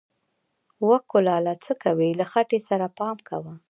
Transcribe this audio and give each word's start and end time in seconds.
و 0.87 0.89
کلاله 1.11 1.53
څه 1.63 1.73
کوې، 1.83 2.09
له 2.19 2.25
خټې 2.31 2.59
سره 2.69 2.85
پام 2.99 3.17
کوه! 3.29 3.53